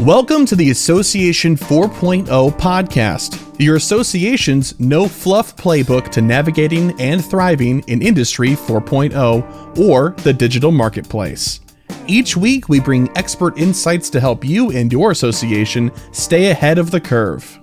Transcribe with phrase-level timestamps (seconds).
[0.00, 2.26] Welcome to the Association 4.0
[2.58, 10.32] podcast, your association's no fluff playbook to navigating and thriving in Industry 4.0 or the
[10.32, 11.60] digital marketplace.
[12.08, 16.90] Each week, we bring expert insights to help you and your association stay ahead of
[16.90, 17.60] the curve.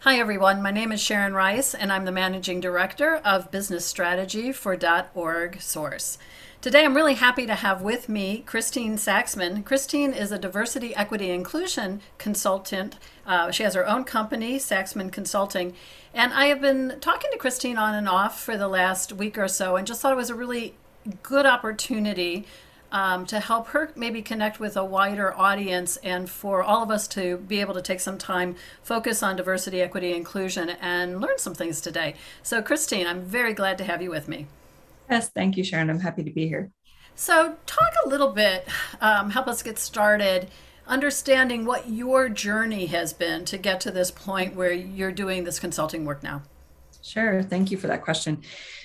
[0.00, 0.60] Hi, everyone.
[0.60, 6.18] My name is Sharon Rice, and I'm the Managing Director of Business Strategy for .orgSource.
[6.64, 9.66] Today, I'm really happy to have with me Christine Saxman.
[9.66, 12.96] Christine is a diversity, equity, inclusion consultant.
[13.26, 15.74] Uh, she has her own company, Saxman Consulting.
[16.14, 19.46] And I have been talking to Christine on and off for the last week or
[19.46, 20.74] so and just thought it was a really
[21.22, 22.46] good opportunity
[22.90, 27.06] um, to help her maybe connect with a wider audience and for all of us
[27.08, 31.54] to be able to take some time, focus on diversity, equity, inclusion, and learn some
[31.54, 32.14] things today.
[32.42, 34.46] So, Christine, I'm very glad to have you with me.
[35.10, 35.90] Yes, thank you, Sharon.
[35.90, 36.70] I'm happy to be here.
[37.14, 38.66] So, talk a little bit,
[39.00, 40.48] um, help us get started
[40.86, 45.58] understanding what your journey has been to get to this point where you're doing this
[45.58, 46.42] consulting work now.
[47.02, 47.42] Sure.
[47.42, 48.42] Thank you for that question.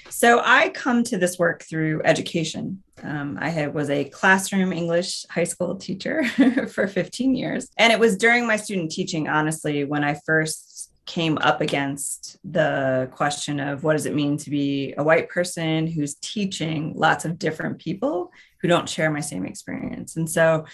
[0.10, 2.84] So, I come to this work through education.
[3.02, 6.24] Um, I had, was a classroom English high school teacher
[6.68, 7.70] for 15 years.
[7.78, 10.69] And it was during my student teaching, honestly, when I first
[11.10, 15.88] came up against the question of what does it mean to be a white person
[15.88, 20.18] who's teaching lots of different people who don't share my same experience.
[20.18, 20.66] And so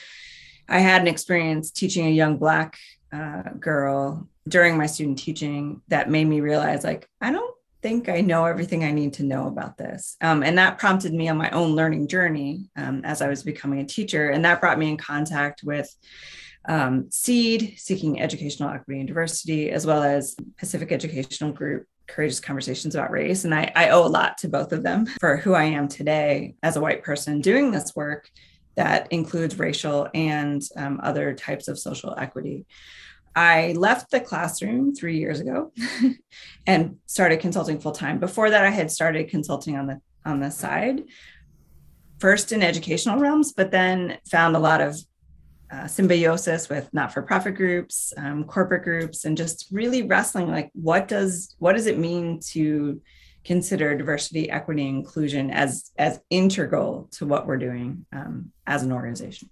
[0.67, 2.77] I had an experience teaching a young Black
[3.13, 8.19] uh, girl during my student teaching that made me realize, like, I don't think I
[8.19, 10.17] know everything I need to know about this.
[10.19, 13.79] Um, and that prompted me on my own learning journey um, as I was becoming
[13.79, 14.31] a teacher.
[14.31, 15.89] And that brought me in contact with
[16.67, 22.95] um, SEED, Seeking Educational Equity and Diversity, as well as Pacific Educational Group, Courageous Conversations
[22.95, 23.45] About Race.
[23.45, 26.55] And I, I owe a lot to both of them for who I am today
[26.63, 28.29] as a white person doing this work
[28.75, 32.65] that includes racial and um, other types of social equity.
[33.35, 35.71] I left the classroom three years ago
[36.67, 38.19] and started consulting full time.
[38.19, 41.03] Before that, I had started consulting on the on the side,
[42.19, 44.97] first in educational realms, but then found a lot of
[45.71, 51.55] uh, symbiosis with not-for-profit groups um, corporate groups and just really wrestling like what does
[51.59, 53.01] what does it mean to
[53.43, 59.49] consider diversity equity inclusion as as integral to what we're doing um, as an organization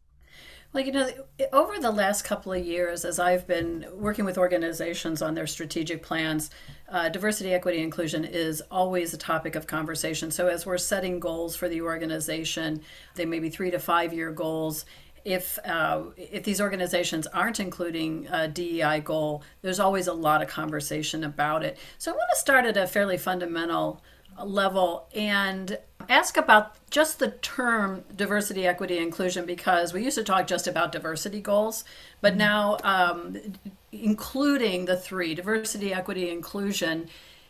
[0.74, 1.08] well, you know,
[1.52, 6.02] over the last couple of years, as I've been working with organizations on their strategic
[6.02, 6.50] plans,
[6.90, 10.32] uh, diversity, equity, inclusion is always a topic of conversation.
[10.32, 12.82] So, as we're setting goals for the organization,
[13.14, 14.86] they may be three to five year goals
[15.26, 20.48] if uh, if these organizations aren't including a DEI goal, there's always a lot of
[20.48, 21.78] conversation about it.
[21.98, 24.02] So I want to start at a fairly fundamental
[24.44, 25.78] level and
[26.10, 30.92] ask about just the term diversity, equity, inclusion because we used to talk just about
[30.92, 31.84] diversity goals,
[32.22, 33.38] but now um,
[33.92, 37.08] including the three diversity, equity, inclusion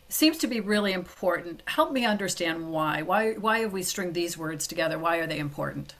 [0.08, 1.62] seems to be really important.
[1.66, 3.02] Help me understand why.
[3.02, 4.98] Why why have we stringed these words together?
[4.98, 5.94] Why are they important?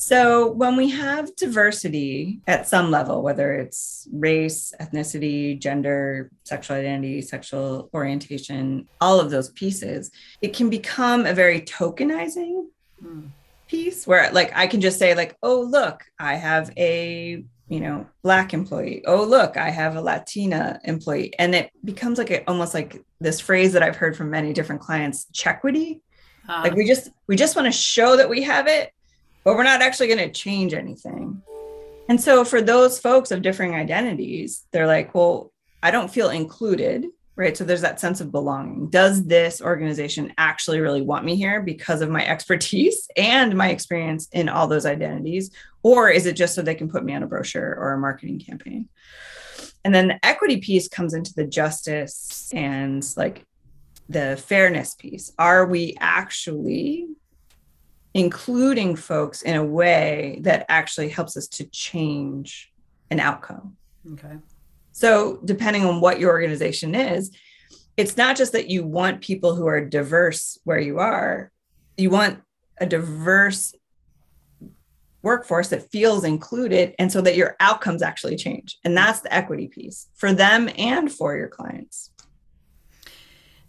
[0.00, 7.20] So, when we have diversity at some level, whether it's race, ethnicity, gender, sexual identity,
[7.20, 12.66] sexual orientation, all of those pieces, it can become a very tokenizing
[13.04, 13.28] mm.
[13.66, 18.06] piece where, like, I can just say, like, oh, look, I have a you know
[18.22, 19.02] black employee.
[19.04, 21.32] Oh look i have a latina employee.
[21.40, 24.80] And it becomes like a, almost like this phrase that i've heard from many different
[24.80, 26.00] clients chequity.
[26.48, 28.92] Uh, like we just we just want to show that we have it
[29.48, 31.40] but we're not actually going to change anything.
[32.10, 37.06] And so for those folks of differing identities, they're like, well, I don't feel included,
[37.34, 37.56] right?
[37.56, 38.90] So there's that sense of belonging.
[38.90, 44.28] Does this organization actually really want me here because of my expertise and my experience
[44.32, 45.50] in all those identities?
[45.82, 48.40] Or is it just so they can put me on a brochure or a marketing
[48.40, 48.90] campaign?
[49.82, 53.46] And then the equity piece comes into the justice and like
[54.10, 55.32] the fairness piece.
[55.38, 57.06] Are we actually
[58.14, 62.72] including folks in a way that actually helps us to change
[63.10, 63.76] an outcome.
[64.12, 64.36] Okay.
[64.92, 67.30] So, depending on what your organization is,
[67.96, 71.52] it's not just that you want people who are diverse where you are,
[71.96, 72.40] you want
[72.80, 73.74] a diverse
[75.22, 78.78] workforce that feels included and so that your outcomes actually change.
[78.84, 82.10] And that's the equity piece for them and for your clients.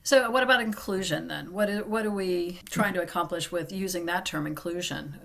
[0.09, 1.53] So, what about inclusion then?
[1.53, 5.15] What is, what are we trying to accomplish with using that term inclusion?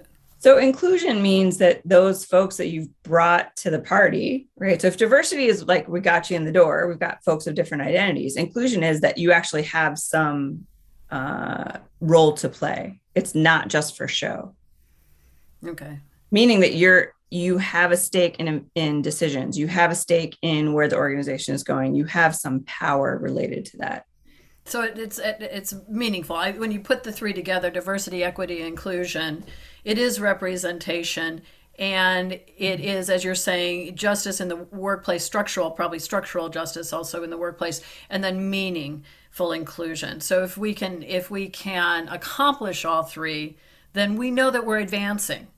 [0.41, 4.79] So, inclusion means that those folks that you've brought to the party, right?
[4.79, 7.55] So, if diversity is like we got you in the door, we've got folks of
[7.55, 8.37] different identities.
[8.37, 10.67] Inclusion is that you actually have some
[11.11, 13.01] uh, role to play.
[13.15, 14.55] It's not just for show.
[15.67, 15.99] Okay
[16.31, 20.73] meaning that you're you have a stake in in decisions you have a stake in
[20.73, 24.05] where the organization is going you have some power related to that
[24.65, 29.45] so it's it's meaningful I, when you put the three together diversity equity inclusion
[29.85, 31.43] it is representation
[31.79, 37.23] and it is as you're saying justice in the workplace structural probably structural justice also
[37.23, 42.85] in the workplace and then meaningful inclusion so if we can if we can accomplish
[42.85, 43.57] all three
[43.93, 45.49] then we know that we're advancing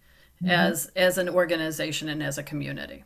[0.43, 0.51] mm-hmm.
[0.51, 3.05] as as an organization and as a community.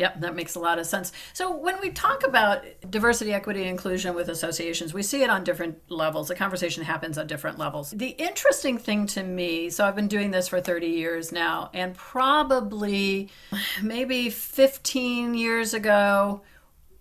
[0.00, 1.12] Yep, that makes a lot of sense.
[1.34, 5.44] So when we talk about diversity, equity, and inclusion with associations, we see it on
[5.44, 6.28] different levels.
[6.28, 7.90] The conversation happens on different levels.
[7.90, 11.94] The interesting thing to me, so I've been doing this for 30 years now, and
[11.94, 13.28] probably
[13.82, 16.40] maybe 15 years ago,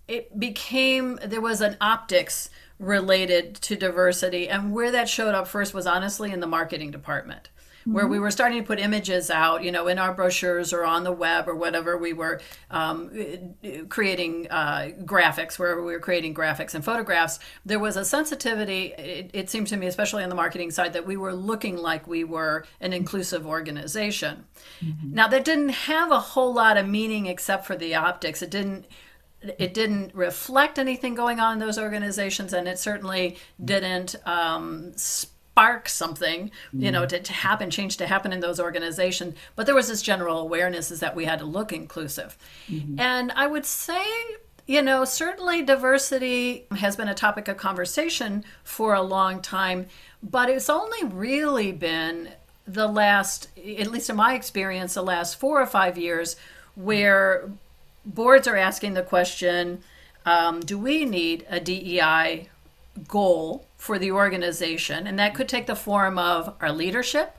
[0.10, 2.50] it became there was an optics
[2.80, 7.48] related to diversity, and where that showed up first was honestly in the marketing department
[7.86, 8.24] where we mm-hmm.
[8.24, 11.48] were starting to put images out, you know, in our brochures or on the web
[11.48, 11.98] or whatever.
[11.98, 13.56] We were um,
[13.90, 17.40] creating uh, graphics, where we were creating graphics and photographs.
[17.66, 21.06] There was a sensitivity, it, it, seemed to me, especially on the marketing side, that
[21.06, 24.46] we were looking like we were an inclusive organization.
[24.84, 25.14] Mm-hmm.
[25.14, 28.42] Now, that didn't have a whole lot of meaning except for the optics.
[28.42, 28.86] It didn't
[29.42, 34.92] it didn't reflect anything going on in those organizations, and it certainly didn't um,
[35.60, 37.08] spark something, you know, mm-hmm.
[37.10, 39.36] to, to happen, change to happen in those organizations.
[39.58, 42.38] But there was this general awareness is that we had to look inclusive.
[42.70, 42.98] Mm-hmm.
[43.00, 44.06] And I would say,
[44.68, 49.88] you know, certainly diversity has been a topic of conversation for a long time,
[50.24, 52.30] but it's only really been
[52.66, 56.38] the last, at least in my experience, the last four or five years,
[56.76, 57.50] where
[58.06, 59.82] boards are asking the question
[60.26, 62.48] um, do we need a DEI
[63.08, 65.08] goal for the organization.
[65.08, 67.38] And that could take the form of our leadership,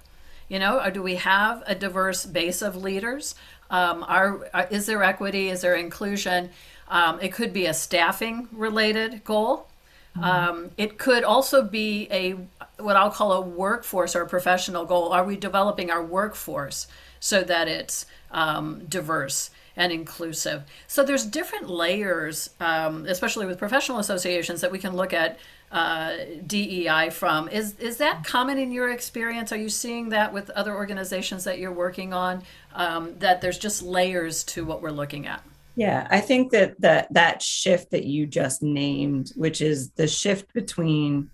[0.48, 3.34] you know, or do we have a diverse base of leaders?
[3.68, 5.50] Um, are, are, is there equity?
[5.50, 6.48] Is there inclusion?
[6.88, 9.68] Um, it could be a staffing related goal.
[10.16, 10.24] Mm-hmm.
[10.24, 12.36] Um, it could also be a
[12.82, 15.12] what I'll call a workforce or a professional goal.
[15.12, 16.88] Are we developing our workforce
[17.20, 19.50] so that it's um, diverse?
[19.76, 20.64] and inclusive.
[20.86, 25.38] So there's different layers, um, especially with professional associations, that we can look at
[25.70, 26.12] uh,
[26.46, 27.48] DEI from.
[27.48, 29.52] Is is that common in your experience?
[29.52, 32.42] Are you seeing that with other organizations that you're working on?
[32.74, 35.42] Um, that there's just layers to what we're looking at.
[35.76, 40.52] Yeah, I think that that that shift that you just named, which is the shift
[40.52, 41.30] between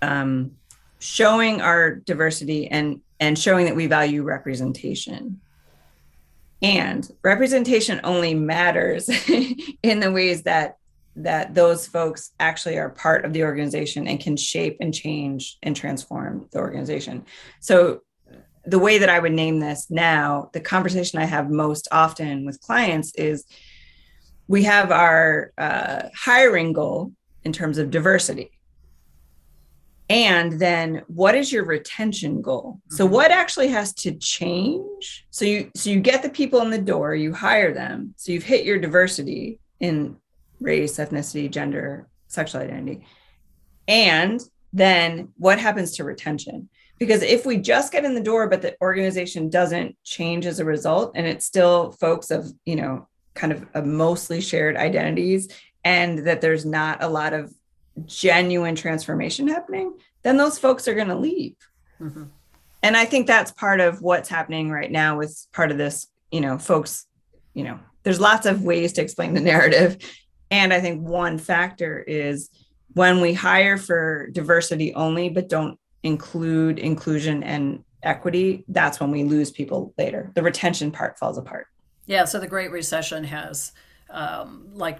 [0.00, 0.52] um,
[1.00, 5.40] showing our diversity and and showing that we value representation
[6.62, 9.08] and representation only matters
[9.82, 10.76] in the ways that
[11.16, 15.76] that those folks actually are part of the organization and can shape and change and
[15.76, 17.24] transform the organization.
[17.60, 18.00] So
[18.64, 22.60] the way that I would name this now, the conversation I have most often with
[22.60, 23.44] clients is
[24.48, 27.12] we have our uh, hiring goal
[27.44, 28.50] in terms of diversity.
[30.08, 32.80] And then what is your retention goal?
[32.90, 33.14] So mm-hmm.
[33.14, 35.26] what actually has to change?
[35.30, 38.14] So you so you get the people in the door, you hire them.
[38.16, 40.16] So you've hit your diversity in
[40.62, 43.04] race, ethnicity, gender, sexual identity.
[43.88, 44.40] And
[44.72, 46.68] then what happens to retention?
[46.98, 50.64] Because if we just get in the door, but the organization doesn't change as a
[50.64, 55.48] result, and it's still folks of, you know, kind of a mostly shared identities,
[55.84, 57.52] and that there's not a lot of
[58.06, 61.56] genuine transformation happening, then those folks are going to leave.
[62.00, 62.24] Mm-hmm.
[62.82, 66.40] And I think that's part of what's happening right now with part of this, you
[66.40, 67.06] know, folks,
[67.54, 69.98] you know, there's lots of ways to explain the narrative
[70.52, 72.50] and I think one factor is
[72.92, 79.24] when we hire for diversity only, but don't include inclusion and equity, that's when we
[79.24, 80.30] lose people later.
[80.34, 81.68] The retention part falls apart.
[82.04, 82.26] Yeah.
[82.26, 83.72] So the Great Resignation has.
[84.12, 84.98] Um, like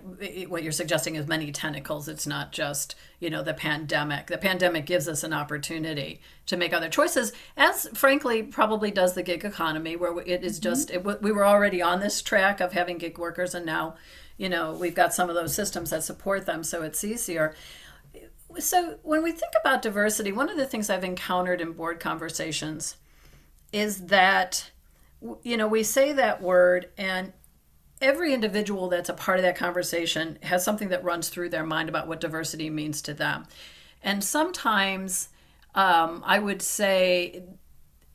[0.48, 2.08] what you're suggesting is many tentacles.
[2.08, 4.28] It's not just you know the pandemic.
[4.28, 9.22] The pandemic gives us an opportunity to make other choices, as frankly probably does the
[9.22, 10.70] gig economy, where it is mm-hmm.
[10.70, 13.96] just it, we were already on this track of having gig workers, and now
[14.36, 17.54] you know we've got some of those systems that support them so it's easier
[18.58, 22.96] so when we think about diversity one of the things i've encountered in board conversations
[23.72, 24.70] is that
[25.42, 27.32] you know we say that word and
[28.02, 31.88] every individual that's a part of that conversation has something that runs through their mind
[31.88, 33.46] about what diversity means to them.
[34.02, 35.28] And sometimes
[35.74, 37.42] um, i would say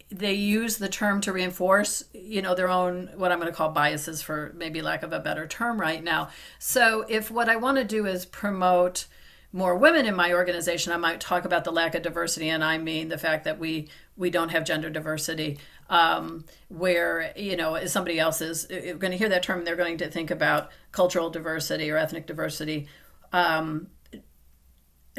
[0.09, 3.69] they use the term to reinforce you know their own what i'm going to call
[3.69, 6.29] biases for maybe lack of a better term right now.
[6.59, 9.07] So if what i want to do is promote
[9.51, 12.77] more women in my organization i might talk about the lack of diversity and i
[12.77, 15.57] mean the fact that we we don't have gender diversity
[15.89, 20.09] um, where you know somebody else is going to hear that term, they're going to
[20.09, 22.87] think about cultural diversity or ethnic diversity.
[23.31, 23.87] Um,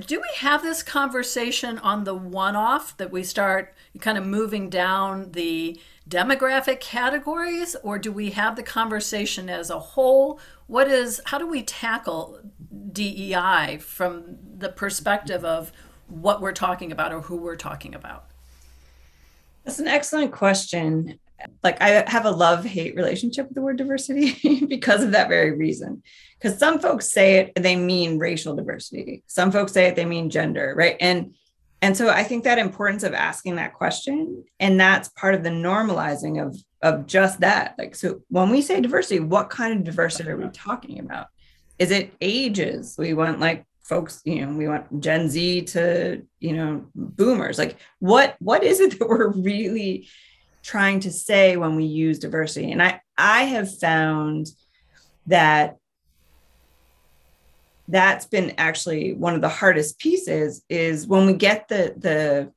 [0.07, 5.33] do we have this conversation on the one-off that we start kind of moving down
[5.33, 10.41] the demographic categories, or do we have the conversation as a whole?
[10.67, 12.41] What is how do we tackle
[12.93, 15.73] DEI from the perspective of
[16.07, 18.31] what we're talking about or who we're talking about?
[19.69, 21.19] That's an excellent question.
[21.63, 25.51] Like I have a love hate relationship with the word diversity because of that very
[25.51, 26.03] reason.
[26.41, 29.23] Because some folks say it, they mean racial diversity.
[29.27, 30.97] Some folks say it, they mean gender, right?
[31.01, 31.35] And
[31.83, 35.51] and so I think that importance of asking that question, and that's part of the
[35.51, 37.75] normalizing of of just that.
[37.77, 41.27] Like, so when we say diversity, what kind of diversity are we talking about?
[41.79, 42.97] Is it ages?
[42.99, 47.59] We want like folks you know we want gen z to you know boomers.
[47.59, 50.09] Like what what is it that we're really
[50.63, 52.71] trying to say when we use diversity?
[52.71, 54.49] And i i have found
[55.27, 55.77] that
[57.89, 62.53] that's been actually one of the hardest pieces is when we get the the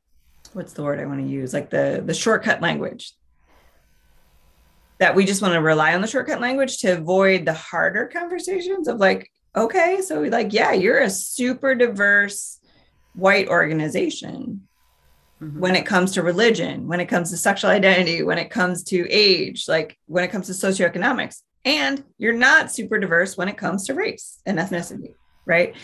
[0.54, 1.54] what's the word i want to use?
[1.54, 3.14] Like the the shortcut language.
[5.00, 8.88] That we just want to rely on the shortcut language to avoid the harder conversations
[8.88, 12.60] of like okay, so like, yeah, you're a super diverse
[13.14, 14.68] white organization
[15.42, 15.60] mm-hmm.
[15.60, 19.08] when it comes to religion, when it comes to sexual identity, when it comes to
[19.10, 21.42] age, like when it comes to socioeconomics.
[21.64, 25.14] And you're not super diverse when it comes to race and ethnicity,
[25.46, 25.76] right?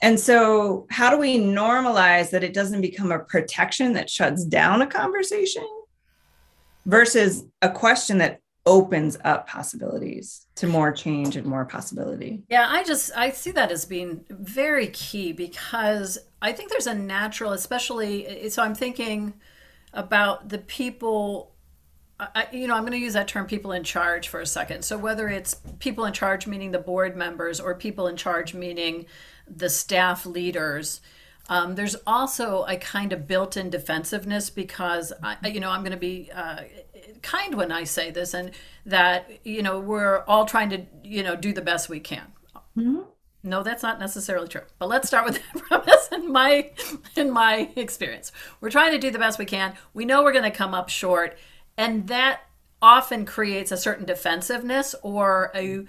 [0.00, 4.82] And so, how do we normalize that it doesn't become a protection that shuts down
[4.82, 5.66] a conversation
[6.84, 12.42] versus a question that opens up possibilities to more change and more possibility.
[12.48, 16.94] Yeah, I just I see that as being very key because I think there's a
[16.94, 19.34] natural, especially so I'm thinking
[19.92, 21.52] about the people
[22.18, 24.84] I, you know, I'm going to use that term people in charge for a second.
[24.84, 29.04] So, whether it's people in charge, meaning the board members, or people in charge, meaning
[29.46, 31.02] the staff leaders,
[31.48, 35.92] um, there's also a kind of built in defensiveness because, I, you know, I'm going
[35.92, 36.62] to be uh,
[37.22, 38.50] kind when I say this, and
[38.84, 42.32] that you know we're all trying to you know do the best we can.
[42.76, 43.00] Mm-hmm.
[43.42, 44.62] No, that's not necessarily true.
[44.78, 46.08] But let's start with that premise.
[46.12, 46.70] In my
[47.16, 49.74] in my experience, we're trying to do the best we can.
[49.94, 51.38] We know we're going to come up short,
[51.76, 52.40] and that
[52.82, 55.84] often creates a certain defensiveness or a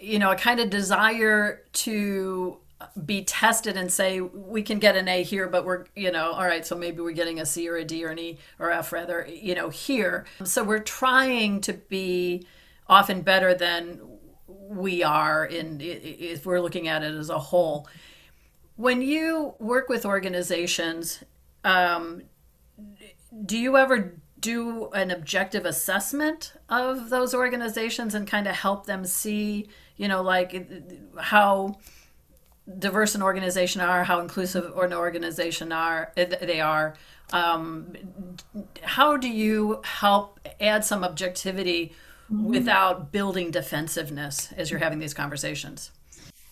[0.00, 2.58] you know a kind of desire to
[3.04, 6.44] be tested and say we can get an A here, but we're you know all
[6.44, 8.92] right, so maybe we're getting a C or a D or an E or F
[8.92, 10.24] rather you know here.
[10.44, 12.46] So we're trying to be
[12.88, 14.00] often better than
[14.46, 17.88] we are in if we're looking at it as a whole.
[18.76, 21.24] When you work with organizations,
[21.64, 22.22] um,
[23.44, 29.04] do you ever do an objective assessment of those organizations and kind of help them
[29.04, 30.70] see, you know, like
[31.18, 31.76] how
[32.78, 36.94] diverse an organization are, how inclusive or an organization are they are.
[37.32, 37.94] Um,
[38.82, 41.92] how do you help add some objectivity
[42.30, 42.46] mm-hmm.
[42.46, 45.92] without building defensiveness as you're having these conversations?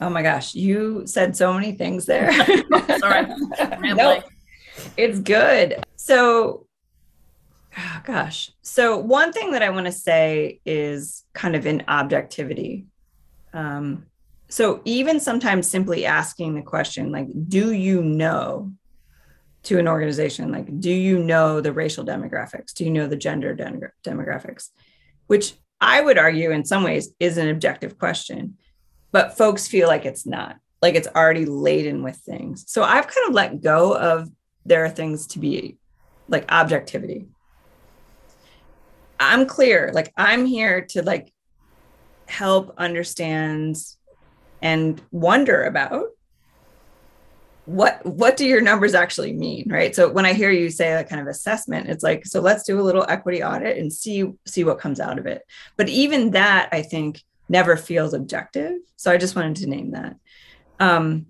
[0.01, 2.31] Oh my gosh, you said so many things there.
[2.99, 3.27] Sorry,
[3.81, 4.23] no,
[4.97, 5.83] it's good.
[5.97, 6.67] So,
[7.79, 8.53] oh gosh.
[8.61, 12.87] So, one thing that I want to say is kind of in objectivity.
[13.55, 14.05] Um,
[14.49, 18.73] so even sometimes simply asking the question like do you know
[19.65, 22.73] to an organization like do you know the racial demographics?
[22.73, 24.71] Do you know the gender dem- demographics?
[25.27, 28.57] Which i would argue in some ways is an objective question
[29.13, 32.65] but folks feel like it's not like it's already laden with things.
[32.69, 34.31] So i've kind of let go of
[34.65, 35.77] there are things to be
[36.29, 37.27] like objectivity.
[39.19, 41.33] I'm clear like i'm here to like
[42.29, 43.77] help understand
[44.63, 46.09] and wonder about
[47.67, 49.95] what what do your numbers actually mean right?
[49.95, 52.81] So when i hear you say that kind of assessment it's like so let's do
[52.81, 55.43] a little equity audit and see see what comes out of it.
[55.77, 58.73] But even that i think never feels objective.
[58.97, 60.17] So i just wanted to name that.
[60.79, 61.27] Um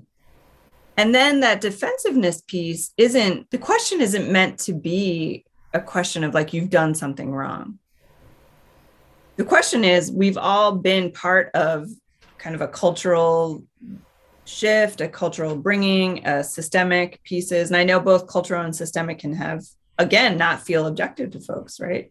[0.98, 6.34] and then that defensiveness piece isn't the question isn't meant to be a question of
[6.34, 7.78] like you've done something wrong.
[9.36, 11.88] The question is we've all been part of
[12.38, 13.62] kind of a cultural
[14.44, 17.68] shift, a cultural bringing, a systemic pieces.
[17.68, 19.64] And I know both cultural and systemic can have,
[19.98, 22.10] again, not feel objective to folks, right?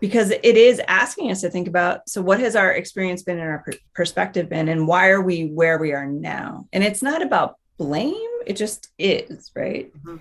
[0.00, 3.48] Because it is asking us to think about so, what has our experience been and
[3.48, 6.66] our perspective been, and why are we where we are now?
[6.72, 9.92] And it's not about blame, it just is, right?
[9.98, 10.16] Mm-hmm.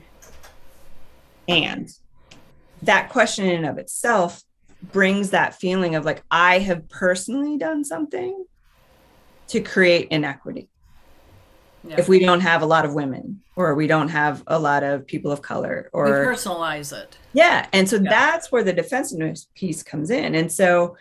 [1.47, 1.89] And
[2.83, 4.43] that question in and of itself
[4.91, 8.45] brings that feeling of like I have personally done something
[9.51, 10.69] to create inequity.
[11.83, 11.95] Yeah.
[11.97, 15.05] If we don't have a lot of women or we don't have a lot of
[15.05, 17.17] people of color or we personalize it.
[17.33, 17.67] Yeah.
[17.73, 18.09] And so yeah.
[18.09, 20.35] that's where the defensiveness piece comes in.
[20.35, 20.95] And so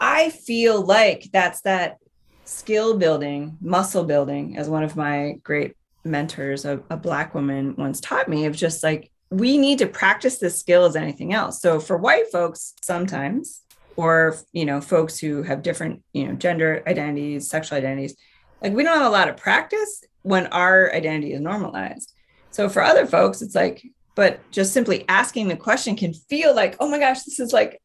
[0.00, 1.96] I feel like that's that
[2.44, 5.74] skill building, muscle building, as one of my great
[6.04, 10.38] mentors, a, a black woman once taught me of just like we need to practice
[10.38, 11.60] this skill as anything else.
[11.60, 13.62] So for white folks, sometimes,
[14.00, 18.16] or you know, folks who have different, you know, gender identities, sexual identities,
[18.62, 22.14] like we don't have a lot of practice when our identity is normalized.
[22.50, 26.76] So for other folks, it's like, but just simply asking the question can feel like,
[26.80, 27.80] oh my gosh, this is like,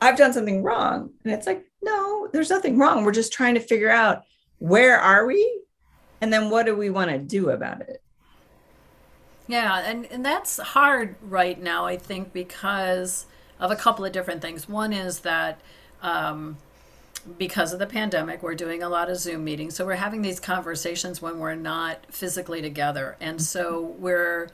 [0.00, 1.10] I've done something wrong.
[1.24, 3.04] And it's like, no, there's nothing wrong.
[3.04, 4.22] We're just trying to figure out
[4.58, 5.60] where are we?
[6.22, 8.02] And then what do we want to do about it?
[9.48, 13.26] Yeah, and, and that's hard right now, I think, because
[13.58, 14.68] of a couple of different things.
[14.68, 15.60] One is that
[16.02, 16.58] um,
[17.38, 19.74] because of the pandemic, we're doing a lot of Zoom meetings.
[19.74, 23.16] So we're having these conversations when we're not physically together.
[23.20, 24.50] And so we're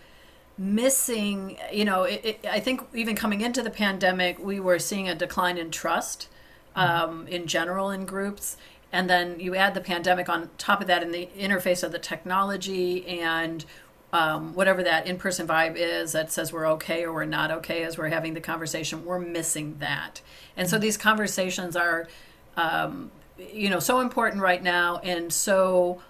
[0.56, 5.08] missing, you know, it, it, I think even coming into the pandemic, we were seeing
[5.08, 6.28] a decline in trust
[6.74, 8.56] um, in general in groups.
[8.92, 11.98] And then you add the pandemic on top of that in the interface of the
[11.98, 13.64] technology and
[14.12, 17.82] um, whatever that in person vibe is that says we're okay or we're not okay
[17.82, 20.20] as we're having the conversation, we're missing that.
[20.56, 22.08] And so these conversations are,
[22.56, 26.02] um, you know, so important right now and so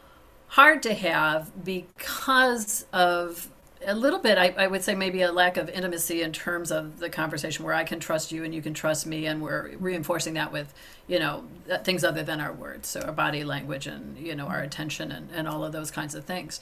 [0.48, 3.48] hard to have because of
[3.86, 6.98] a little bit I, I, would say maybe a lack of intimacy in terms of
[6.98, 10.34] the conversation where i can trust you and you can trust me and we're reinforcing
[10.34, 10.72] that with
[11.08, 11.44] you know
[11.84, 15.30] things other than our words so our body language and you know our attention and,
[15.32, 16.60] and all of those kinds of things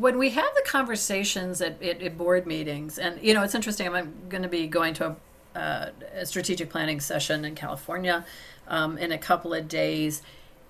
[0.00, 3.86] when we have the conversations at, at, at, board meetings, and you know, it's interesting.
[3.94, 5.16] I'm going to be going to
[5.54, 8.24] a, uh, a strategic planning session in California
[8.66, 10.22] um, in a couple of days,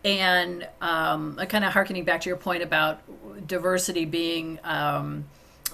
[0.05, 3.03] and um, kind of harkening back to your point about
[3.47, 5.27] diversity being, um,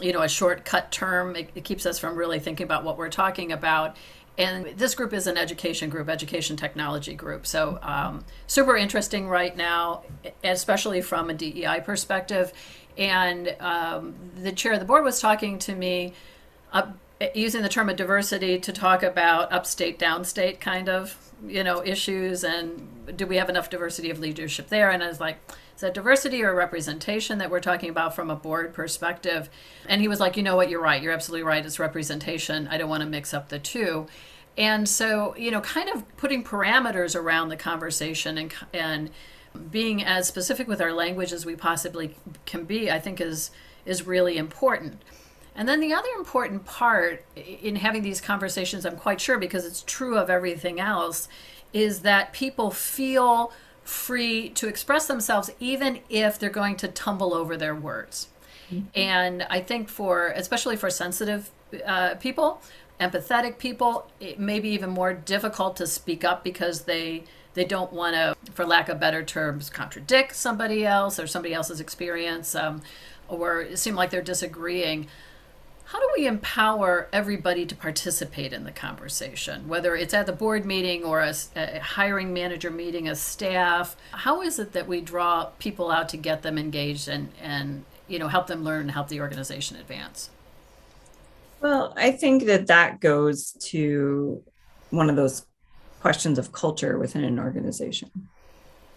[0.03, 1.35] you know, a shortcut term.
[1.35, 3.97] It, it keeps us from really thinking about what we're talking about.
[4.39, 7.47] And this group is an education group, education technology group.
[7.47, 10.03] So um, super interesting right now,
[10.45, 12.53] especially from a DEI perspective
[12.99, 16.13] and um, the chair of the board was talking to me
[17.35, 22.45] using the term of diversity to talk about upstate downstate kind of you know issues
[22.45, 24.91] and do we have enough diversity of leadership there?
[24.91, 25.39] And i was like
[25.75, 29.51] is that diversity or representation that we're talking about from a board perspective?
[29.87, 30.71] And he was like you know what?
[30.71, 31.03] You're right.
[31.03, 31.65] You're absolutely right.
[31.65, 32.69] It's representation.
[32.69, 34.07] I don't want to mix up the two.
[34.59, 39.11] And so you know kind of putting parameters around the conversation and and
[39.57, 43.51] being as specific with our language as we possibly can be, I think is
[43.85, 45.03] is really important.
[45.55, 49.83] And then the other important part in having these conversations, I'm quite sure because it's
[49.83, 51.29] true of everything else,
[51.73, 57.57] is that people feel free to express themselves even if they're going to tumble over
[57.57, 58.29] their words.
[58.71, 58.87] Mm-hmm.
[58.95, 61.51] And I think for, especially for sensitive
[61.87, 62.61] uh, people,
[63.01, 67.25] empathetic people, it may be even more difficult to speak up because they
[67.57, 71.81] they don't want to, for lack of better terms, contradict somebody else or somebody else's
[71.81, 72.83] experience, um,
[73.29, 75.09] or seem like they're disagreeing.
[75.87, 80.67] How do we empower everybody to participate in the conversation, whether it's at the board
[80.67, 83.97] meeting or a, a hiring manager meeting, a staff?
[84.11, 88.19] How is it that we draw people out to get them engaged and, and you
[88.19, 90.29] know help them learn and help the organization advance?
[91.63, 94.43] Well, I think that that goes to
[94.91, 95.47] one of those
[96.07, 98.09] questions of culture within an organization.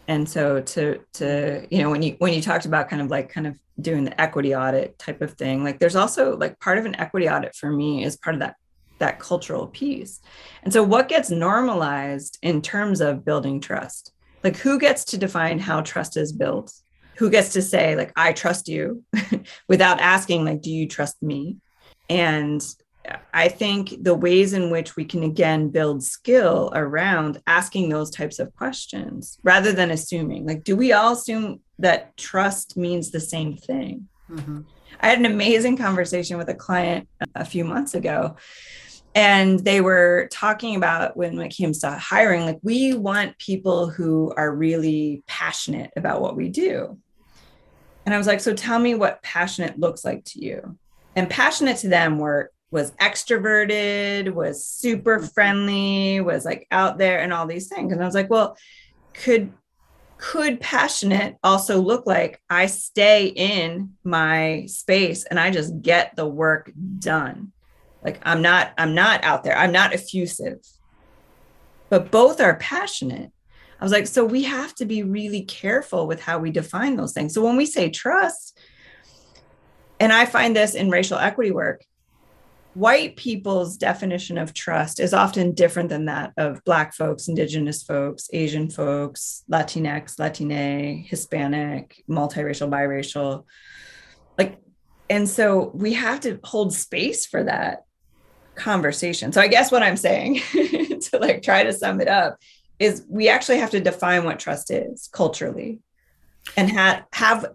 [0.08, 3.30] And so to to you know when you when you talked about kind of like
[3.30, 6.86] kind of doing the equity audit type of thing like there's also like part of
[6.86, 8.58] an equity audit for me is part of that
[9.00, 10.20] that cultural piece.
[10.62, 14.12] And so what gets normalized in terms of building trust?
[14.44, 16.72] Like who gets to define how trust is built?
[17.18, 19.04] Who gets to say like i trust you
[19.68, 21.58] without asking like do you trust me?
[22.08, 22.62] And
[23.34, 28.40] I think the ways in which we can again build skill around asking those types
[28.40, 33.56] of questions rather than assuming, like, do we all assume that trust means the same
[33.56, 34.08] thing?
[34.30, 34.62] Mm-hmm.
[35.00, 38.36] I had an amazing conversation with a client a few months ago,
[39.16, 44.34] and they were talking about when it came to hiring, like, we want people who
[44.36, 46.98] are really passionate about what we do.
[48.06, 50.78] And I was like, so tell me what passionate looks like to you.
[51.16, 55.28] And passionate to them were was extroverted, was super mm-hmm.
[55.28, 57.92] friendly, was like out there and all these things.
[57.92, 58.58] And I was like, well,
[59.14, 59.52] could
[60.20, 66.28] could passionate also look like I stay in my space and I just get the
[66.28, 67.54] work done
[68.04, 69.58] Like I'm not, I'm not out there.
[69.58, 70.60] I'm not effusive.
[71.90, 73.32] But both are passionate.
[73.80, 77.14] I was like, so we have to be really careful with how we define those
[77.14, 77.34] things.
[77.34, 78.58] So when we say trust,
[80.02, 81.84] and I find this in racial equity work,
[82.80, 88.30] white people's definition of trust is often different than that of Black folks, Indigenous folks,
[88.32, 93.44] Asian folks, Latinx, Latine, Hispanic, multiracial, biracial.
[94.38, 94.60] Like,
[95.10, 97.84] and so we have to hold space for that
[98.56, 99.34] conversation.
[99.34, 102.38] So I guess what I'm saying to like try to sum it up
[102.80, 105.80] is we actually have to define what trust is culturally
[106.56, 107.46] and have have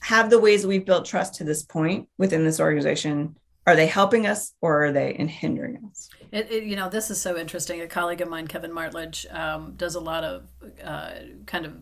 [0.00, 4.26] have the ways we've built trust to this point within this organization are they helping
[4.26, 7.86] us or are they hindering us it, it, you know this is so interesting a
[7.86, 10.48] colleague of mine kevin martledge um, does a lot of
[10.84, 11.12] uh,
[11.46, 11.74] kind of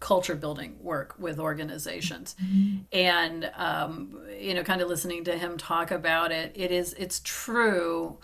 [0.00, 2.78] culture building work with organizations mm-hmm.
[2.92, 7.20] and um, you know kind of listening to him talk about it it is it's
[7.22, 8.18] true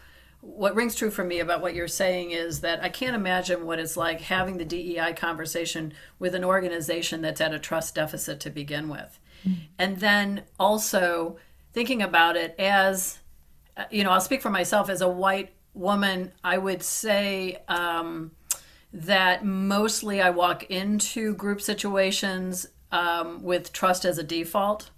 [0.47, 3.79] what rings true for me about what you're saying is that I can't imagine what
[3.79, 8.51] it's like having the DEI conversation with an organization that's at a trust deficit to
[8.51, 9.19] begin with.
[9.47, 9.61] Mm-hmm.
[9.79, 11.37] And then also
[11.77, 13.19] thinking about it as,
[13.91, 18.31] you know, I'll speak for myself as a white woman, I would say um,
[18.95, 24.89] that mostly I walk into group situations um, with trust as a default.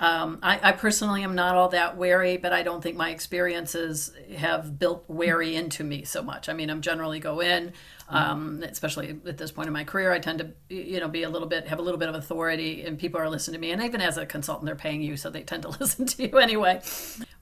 [0.00, 4.10] Um, I, I, personally am not all that wary, but I don't think my experiences
[4.34, 6.48] have built wary into me so much.
[6.48, 7.74] I mean, I'm generally go in,
[8.08, 11.28] um, especially at this point in my career, I tend to, you know, be a
[11.28, 13.72] little bit, have a little bit of authority and people are listening to me.
[13.72, 16.38] And even as a consultant, they're paying you, so they tend to listen to you
[16.38, 16.80] anyway.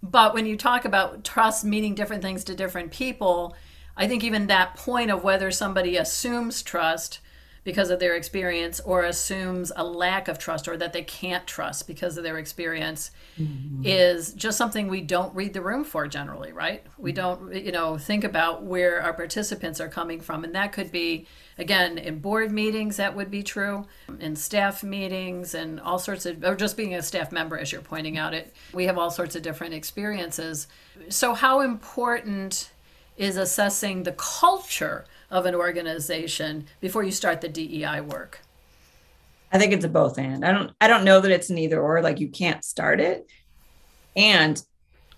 [0.02, 3.54] But when you talk about trust meaning different things to different people,
[3.96, 7.20] I think even that point of whether somebody assumes trust
[7.64, 11.86] because of their experience or assumes a lack of trust or that they can't trust
[11.86, 13.82] because of their experience mm-hmm.
[13.84, 16.84] is just something we don't read the room for generally right?
[16.96, 20.44] We don't you know think about where our participants are coming from.
[20.44, 21.26] And that could be
[21.58, 23.86] again in board meetings that would be true
[24.20, 27.80] in staff meetings and all sorts of or just being a staff member as you're
[27.80, 30.68] pointing out it we have all sorts of different experiences.
[31.08, 32.70] So how important
[33.16, 38.40] is assessing the culture of an organization before you start the DEI work?
[39.52, 40.44] I think it's a both and.
[40.44, 43.26] I don't I don't know that it's an either or like you can't start it.
[44.16, 44.62] And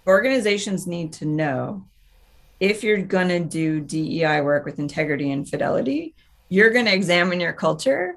[0.07, 1.85] organizations need to know
[2.61, 6.15] if you're going to do DEI work with integrity and fidelity,
[6.49, 8.17] you're going to examine your culture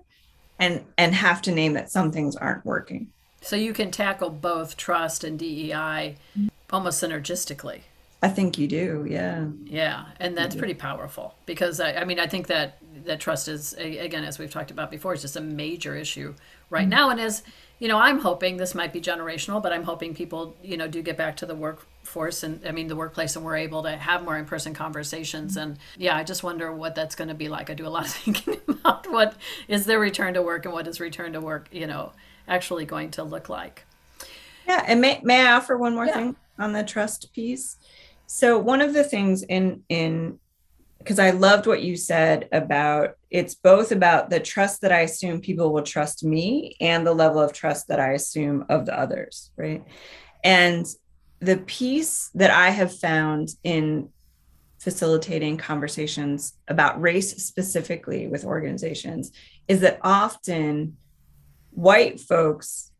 [0.60, 3.08] and and have to name that some things aren't working.
[3.42, 6.48] So you can tackle both trust and DEI mm-hmm.
[6.72, 7.82] almost synergistically.
[8.24, 9.48] I think you do, yeah.
[9.66, 13.74] Yeah, and that's pretty powerful because I, I mean I think that that trust is
[13.74, 16.34] again as we've talked about before, it's just a major issue
[16.70, 16.90] right mm-hmm.
[16.90, 17.10] now.
[17.10, 17.44] And as
[17.80, 21.02] you know, I'm hoping this might be generational, but I'm hoping people you know do
[21.02, 24.24] get back to the workforce and I mean the workplace, and we're able to have
[24.24, 25.58] more in-person conversations.
[25.58, 25.72] Mm-hmm.
[25.72, 27.70] And yeah, I just wonder what that's going to be like.
[27.70, 29.36] I do a lot of thinking about what
[29.68, 32.14] is their return to work and what is return to work, you know,
[32.48, 33.86] actually going to look like.
[34.66, 36.14] Yeah, and may may I offer one more yeah.
[36.14, 37.76] thing on the trust piece?
[38.28, 40.40] So one of the things in in
[41.00, 45.42] because I loved what you said about it's both about the trust that I assume
[45.42, 49.52] people will trust me and the level of trust that I assume of the others,
[49.58, 49.84] right?
[50.44, 50.86] And
[51.40, 54.10] the piece that I have found in
[54.80, 59.32] facilitating conversations about race specifically with organizations
[59.68, 60.98] is that often
[61.72, 62.92] white folks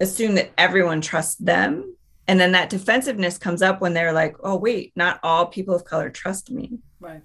[0.00, 1.96] assume that everyone trusts them
[2.28, 5.84] and then that defensiveness comes up when they're like oh wait not all people of
[5.84, 6.78] color trust me.
[7.00, 7.22] Right.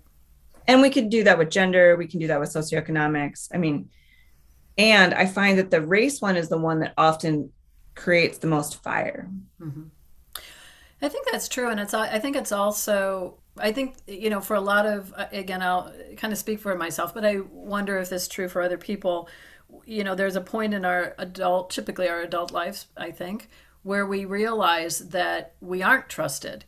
[0.68, 3.90] And we can do that with gender we can do that with socioeconomics i mean
[4.78, 7.52] and i find that the race one is the one that often
[7.96, 9.30] creates the most fire.
[9.62, 9.84] Mm-hmm.
[11.02, 14.56] i think that's true and it's i think it's also i think you know for
[14.56, 18.24] a lot of again i'll kind of speak for myself but i wonder if this
[18.24, 19.30] is true for other people.
[19.86, 23.50] You know there's a point in our adult typically our adult lives i think
[23.88, 26.65] where we realize that we aren't trusted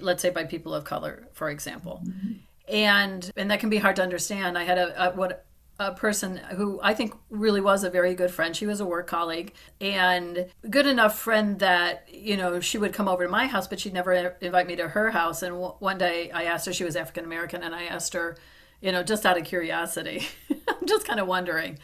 [0.00, 2.32] let's say by people of color for example mm-hmm.
[2.68, 5.46] and and that can be hard to understand i had a, a what
[5.78, 8.54] a person who I think really was a very good friend.
[8.54, 13.08] She was a work colleague and good enough friend that, you know, she would come
[13.08, 15.42] over to my house, but she'd never invite me to her house.
[15.42, 18.36] And w- one day I asked her, she was African American, and I asked her,
[18.80, 20.26] you know, just out of curiosity,
[20.68, 21.78] I'm just kind of wondering.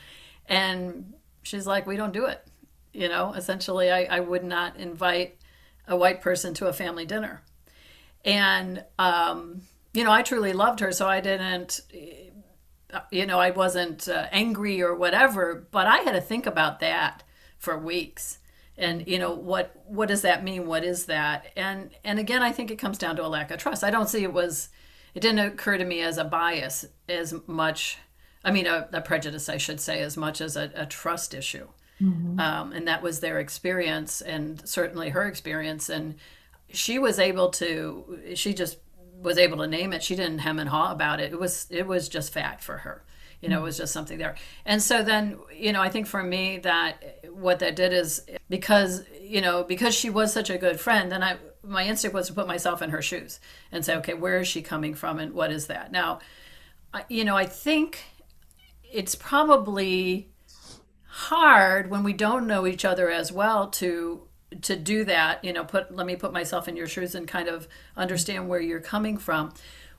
[0.46, 2.46] And she's like, we don't do it.
[2.98, 5.36] You know, essentially, I, I would not invite
[5.86, 7.42] a white person to a family dinner.
[8.24, 9.62] And, um,
[9.94, 11.80] you know, I truly loved her, so I didn't,
[13.12, 17.22] you know, I wasn't uh, angry or whatever, but I had to think about that
[17.56, 18.40] for weeks.
[18.76, 20.66] And you know what what does that mean?
[20.66, 21.46] What is that?
[21.56, 23.82] And and again i think it comes down to a lack of trust.
[23.82, 24.68] I don't see it was
[25.14, 27.98] it didn't occur to me as a bias as much
[28.44, 31.66] i mean a, a prejudice i should say as much as a, a trust issue
[32.00, 32.38] mm-hmm.
[32.40, 35.88] um, and that was their experience and certainly her experience.
[35.88, 36.16] And
[36.70, 38.78] she was able to she just
[39.20, 40.02] was able to name it.
[40.02, 41.32] She didn't hem and haw about it.
[41.32, 43.04] It was it was just fact for her.
[43.40, 44.34] You know it was just something there.
[44.64, 49.04] And so then you know i think for me that what that did is because
[49.20, 52.32] you know because she was such a good friend then i my instinct was to
[52.32, 55.50] put myself in her shoes and say okay where is she coming from and what
[55.52, 55.92] is that?
[55.92, 56.20] Now
[57.08, 58.04] you know i think
[58.90, 60.30] it's probably
[61.18, 64.22] hard when we don't know each other as well to
[64.62, 67.48] to do that you know put let me put myself in your shoes and kind
[67.48, 69.52] of understand where you're coming from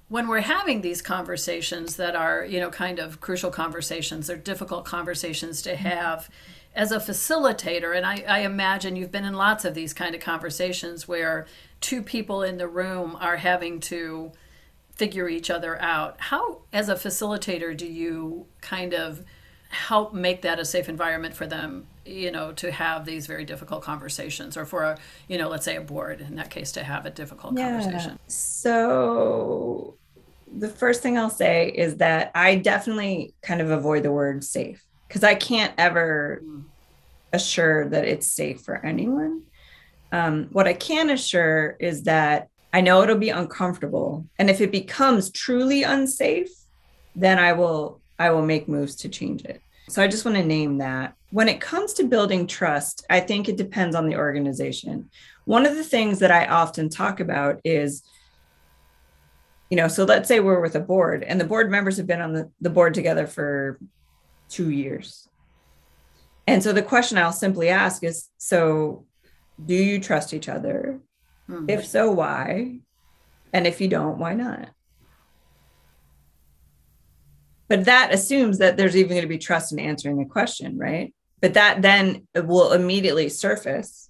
[0.09, 4.83] when we're having these conversations that are, you know, kind of crucial conversations, they're difficult
[4.83, 6.29] conversations to have
[6.75, 7.95] as a facilitator.
[7.95, 11.45] And I, I, imagine you've been in lots of these kind of conversations where
[11.79, 14.31] two people in the room are having to
[14.91, 16.19] figure each other out.
[16.19, 19.23] How, as a facilitator, do you kind of
[19.69, 23.83] help make that a safe environment for them you know to have these very difficult
[23.83, 27.05] conversations or for a you know let's say a board in that case to have
[27.05, 27.69] a difficult yeah.
[27.69, 29.95] conversation so
[30.57, 34.83] the first thing I'll say is that I definitely kind of avoid the word safe
[35.07, 36.43] because I can't ever
[37.33, 39.43] assure that it's safe for anyone.
[40.11, 44.71] Um, what I can assure is that I know it'll be uncomfortable, and if it
[44.71, 46.49] becomes truly unsafe,
[47.15, 49.61] then I will I will make moves to change it.
[49.87, 51.15] So I just want to name that.
[51.31, 55.09] When it comes to building trust, I think it depends on the organization.
[55.45, 58.03] One of the things that I often talk about is
[59.69, 62.21] you know, so let's say we're with a board and the board members have been
[62.21, 63.79] on the, the board together for
[64.49, 65.29] two years.
[66.47, 69.05] And so the question I'll simply ask is so
[69.63, 70.99] do you trust each other?
[71.49, 71.69] Mm-hmm.
[71.69, 72.79] If so, why?
[73.53, 74.69] And if you don't, why not?
[77.69, 81.13] But that assumes that there's even going to be trust in answering the question, right?
[81.39, 84.09] But that then will immediately surface.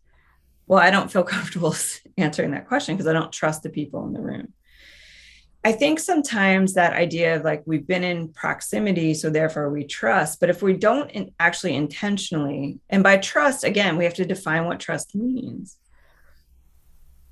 [0.65, 1.75] Well, I don't feel comfortable
[2.17, 4.53] answering that question because I don't trust the people in the room.
[5.61, 10.39] I think sometimes that idea of like we've been in proximity, so therefore we trust.
[10.39, 14.65] But if we don't in actually intentionally, and by trust, again, we have to define
[14.65, 15.77] what trust means.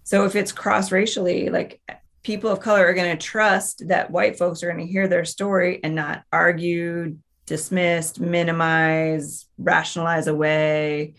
[0.03, 1.79] So if it's cross racially, like
[2.23, 5.25] people of color are going to trust that white folks are going to hear their
[5.25, 11.13] story and not argue, dismissed, minimize, rationalize away,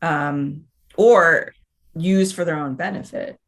[0.00, 0.64] um,
[0.96, 1.52] or
[1.94, 3.38] use for their own benefit,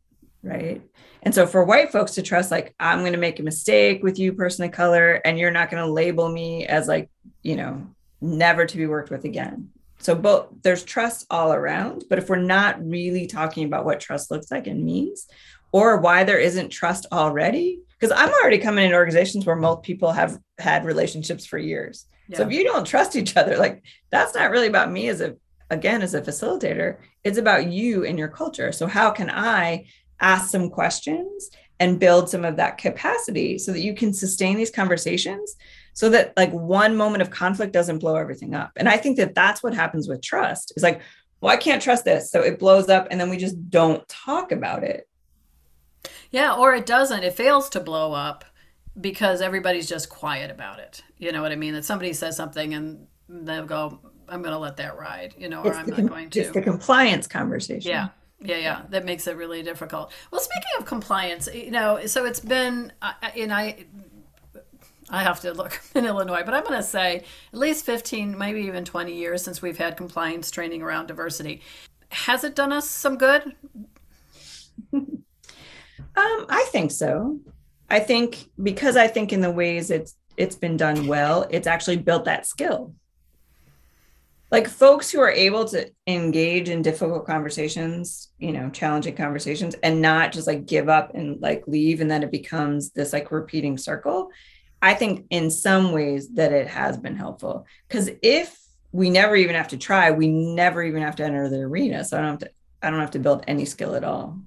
[0.42, 0.82] right?
[1.22, 4.18] And so for white folks to trust, like, I'm going to make a mistake with
[4.18, 7.08] you, person of color, and you're not going to label me as like,
[7.42, 7.86] you know,
[8.20, 9.70] never to be worked with again.
[9.98, 14.30] So both there's trust all around, but if we're not really talking about what trust
[14.30, 15.26] looks like and means,
[15.74, 20.12] or why there isn't trust already, because I'm already coming in organizations where most people
[20.12, 22.06] have had relationships for years.
[22.28, 22.36] Yeah.
[22.36, 25.34] So if you don't trust each other, like that's not really about me as a
[25.70, 26.98] again as a facilitator.
[27.24, 28.70] It's about you and your culture.
[28.70, 29.86] So how can I
[30.20, 34.70] ask some questions and build some of that capacity so that you can sustain these
[34.70, 35.56] conversations
[35.92, 39.34] so that like one moment of conflict doesn't blow everything up and i think that
[39.34, 41.00] that's what happens with trust it's like
[41.40, 44.52] well i can't trust this so it blows up and then we just don't talk
[44.52, 45.08] about it
[46.30, 48.44] yeah or it doesn't it fails to blow up
[49.00, 51.02] because everybody's just quiet about it.
[51.18, 51.74] You know what i mean?
[51.74, 55.62] That somebody says something and they'll go i'm going to let that ride you know
[55.62, 56.40] or it's i'm not going to.
[56.40, 57.90] it's the compliance conversation.
[57.90, 58.08] Yeah
[58.40, 58.82] yeah yeah.
[58.90, 60.12] That makes it really difficult.
[60.30, 62.92] Well speaking of compliance you know so it's been
[63.36, 63.84] and i
[65.10, 68.60] i have to look in illinois but i'm going to say at least 15 maybe
[68.62, 71.62] even 20 years since we've had compliance training around diversity.
[72.10, 73.54] Has it done us some good
[76.16, 77.38] um i think so.
[77.90, 81.98] I think because i think in the ways it's it's been done well it's actually
[81.98, 82.94] built that skill.
[84.50, 90.00] Like folks who are able to engage in difficult conversations you know challenging conversations and
[90.00, 93.76] not just like give up and like leave and then it becomes this like repeating
[93.78, 94.30] circle
[94.82, 97.66] i think in some ways that it has been helpful.
[97.88, 98.56] Because if
[98.92, 102.16] we never even have to try we never even have to enter the arena so
[102.16, 102.50] i don't have to
[102.80, 104.38] i don't have to build any skill at all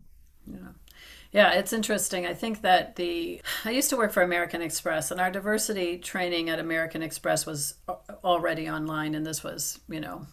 [1.37, 2.25] yeah, it's interesting.
[2.25, 6.49] I think that the I used to work for American Express, and our diversity training
[6.49, 7.75] at American Express was
[8.23, 10.25] already online, and this was you know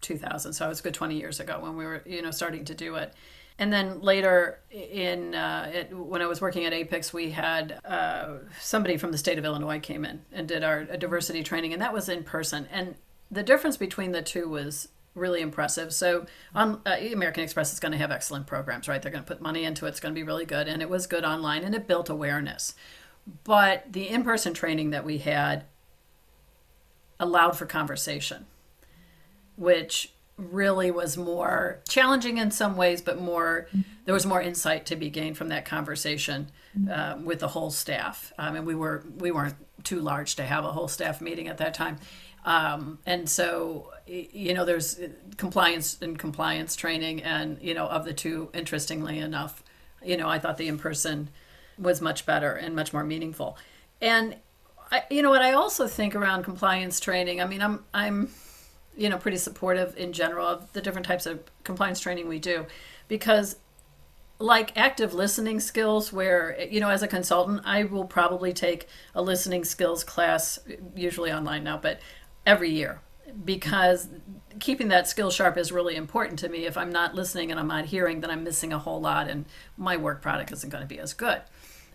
[0.00, 2.74] 2000, so it was good 20 years ago when we were you know starting to
[2.74, 3.14] do it.
[3.56, 8.38] And then later in uh, it, when I was working at Apex, we had uh,
[8.60, 11.92] somebody from the state of Illinois came in and did our diversity training, and that
[11.92, 12.66] was in person.
[12.72, 12.96] And
[13.30, 15.92] the difference between the two was really impressive.
[15.92, 19.00] So on uh, American Express is going to have excellent programs, right?
[19.00, 19.90] They're going to put money into it.
[19.90, 22.74] It's going to be really good, and it was good online, and it built awareness.
[23.44, 25.64] But the in-person training that we had
[27.18, 28.46] allowed for conversation,
[29.56, 33.68] which really was more challenging in some ways, but more
[34.04, 36.50] there was more insight to be gained from that conversation
[36.92, 38.32] um, with the whole staff.
[38.36, 41.58] Um, and we were we weren't too large to have a whole staff meeting at
[41.58, 41.98] that time,
[42.44, 45.00] um, and so you know there's
[45.36, 49.62] compliance and compliance training, and you know of the two, interestingly enough,
[50.04, 51.30] you know I thought the in person
[51.78, 53.58] was much better and much more meaningful,
[54.00, 54.36] and.
[54.92, 57.40] I, you know what I also think around compliance training.
[57.40, 58.28] I mean, I'm I'm
[58.96, 62.66] you know pretty supportive in general of the different types of compliance training we do
[63.08, 63.56] because
[64.38, 69.22] like active listening skills where you know as a consultant i will probably take a
[69.22, 70.58] listening skills class
[70.94, 72.00] usually online now but
[72.46, 73.00] every year
[73.44, 74.08] because
[74.60, 76.66] keeping that skill sharp is really important to me.
[76.66, 79.44] If i'm not listening and i'm not hearing then i'm missing a whole lot and
[79.76, 81.42] my work product isn't going to be as good.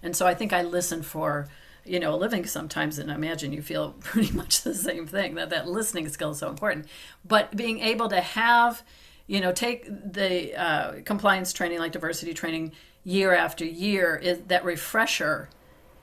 [0.04, 1.48] And so i think i listen for
[1.90, 5.36] you know, a living sometimes, and I imagine you feel pretty much the same thing
[5.36, 6.88] that that listening skill is so important.
[7.26, 8.84] But being able to have,
[9.28, 14.64] you know, take the uh, compliance training like diversity training year after year is that
[14.64, 15.50] refresher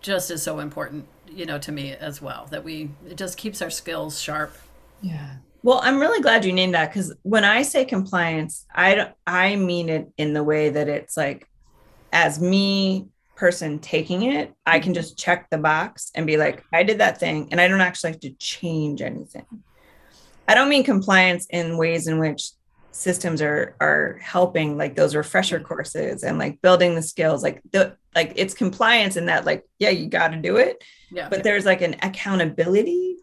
[0.00, 2.46] just is so important, you know, to me as well.
[2.50, 4.56] That we it just keeps our skills sharp.
[5.02, 5.36] Yeah.
[5.62, 9.88] Well, I'm really glad you named that because when I say compliance, I I mean
[9.88, 11.48] it in the way that it's like,
[12.12, 15.00] as me person taking it, I can mm-hmm.
[15.00, 18.12] just check the box and be like, I did that thing, and I don't actually
[18.12, 19.44] have to change anything.
[20.48, 22.50] I don't mean compliance in ways in which
[22.96, 25.66] systems are are helping like those refresher mm-hmm.
[25.66, 29.90] courses and like building the skills like the like it's compliance in that like yeah
[29.90, 30.82] you got to do it
[31.12, 31.28] yeah.
[31.28, 33.16] but there's like an accountability.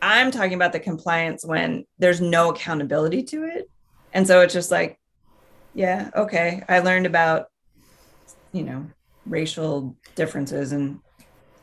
[0.00, 3.70] I'm talking about the compliance when there's no accountability to it.
[4.12, 4.98] And so it's just like
[5.74, 7.46] yeah okay i learned about
[8.52, 8.84] you know
[9.24, 11.00] racial differences and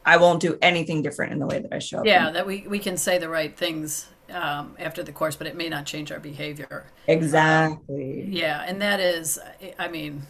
[0.04, 2.06] I won't do anything different in the way that I show up.
[2.06, 5.56] Yeah, that we, we can say the right things um, after the course, but it
[5.56, 6.86] may not change our behavior.
[7.08, 8.26] Exactly.
[8.30, 9.40] Yeah, and that is,
[9.78, 10.24] I mean,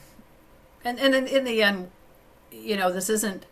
[0.84, 1.92] and, and in, in the end,
[2.52, 3.46] you know, this isn't,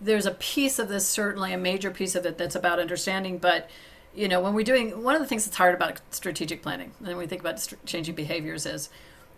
[0.00, 3.68] there's a piece of this, certainly a major piece of it that's about understanding, but,
[4.14, 7.18] you know, when we're doing, one of the things that's hard about strategic planning, and
[7.18, 8.90] we think about changing behaviors is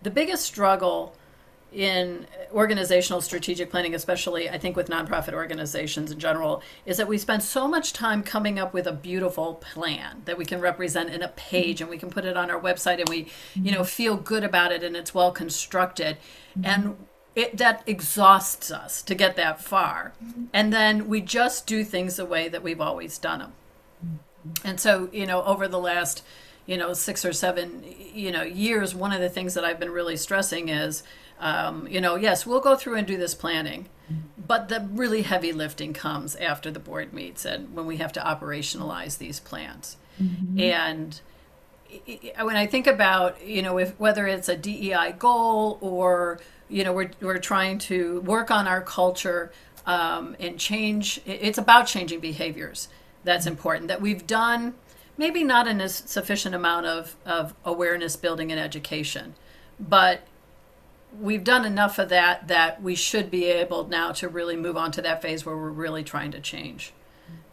[0.02, 1.14] the biggest struggle
[1.72, 7.18] in organizational strategic planning, especially I think with nonprofit organizations in general, is that we
[7.18, 11.22] spend so much time coming up with a beautiful plan that we can represent in
[11.22, 11.36] a mm-hmm.
[11.36, 13.86] page and we can put it on our website and we, you know, mm-hmm.
[13.86, 16.16] feel good about it and it's well constructed.
[16.58, 16.66] Mm-hmm.
[16.66, 16.96] And
[17.36, 20.12] it that exhausts us to get that far.
[20.52, 23.52] And then we just do things the way that we've always done them.
[24.64, 26.24] And so, you know, over the last,
[26.66, 29.90] you know, six or seven, you know, years, one of the things that I've been
[29.90, 31.02] really stressing is
[31.40, 33.88] um, you know, yes, we'll go through and do this planning,
[34.46, 38.20] but the really heavy lifting comes after the board meets and when we have to
[38.20, 39.96] operationalize these plans.
[40.20, 40.60] Mm-hmm.
[40.60, 41.20] And
[42.40, 46.92] when I think about, you know, if whether it's a DEI goal or, you know,
[46.92, 49.50] we're, we're trying to work on our culture
[49.86, 52.88] um, and change, it's about changing behaviors.
[53.24, 53.88] That's important.
[53.88, 54.74] That we've done
[55.16, 59.34] maybe not in a sufficient amount of, of awareness building and education,
[59.78, 60.22] but
[61.18, 64.92] we've done enough of that that we should be able now to really move on
[64.92, 66.92] to that phase where we're really trying to change